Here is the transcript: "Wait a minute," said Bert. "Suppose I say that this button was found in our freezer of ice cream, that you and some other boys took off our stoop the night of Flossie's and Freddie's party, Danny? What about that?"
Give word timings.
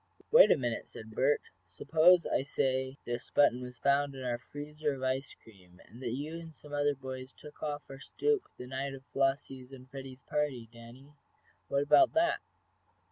"Wait 0.31 0.49
a 0.49 0.57
minute," 0.57 0.89
said 0.89 1.11
Bert. 1.11 1.41
"Suppose 1.67 2.25
I 2.25 2.41
say 2.41 2.97
that 3.05 3.11
this 3.11 3.29
button 3.29 3.61
was 3.61 3.77
found 3.77 4.15
in 4.15 4.23
our 4.23 4.39
freezer 4.39 4.95
of 4.95 5.03
ice 5.03 5.35
cream, 5.35 5.79
that 5.93 6.13
you 6.15 6.39
and 6.39 6.55
some 6.55 6.73
other 6.73 6.95
boys 6.95 7.35
took 7.35 7.61
off 7.61 7.83
our 7.87 7.99
stoop 7.99 8.45
the 8.57 8.65
night 8.65 8.95
of 8.95 9.05
Flossie's 9.13 9.71
and 9.71 9.87
Freddie's 9.91 10.23
party, 10.23 10.67
Danny? 10.73 11.13
What 11.67 11.83
about 11.83 12.13
that?" 12.13 12.39